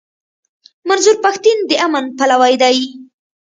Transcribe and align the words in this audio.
منظور 0.89 1.15
پښتين 1.25 1.57
د 1.69 1.71
امن 1.85 2.05
پلوی 2.17 2.53
دی. 2.61 2.77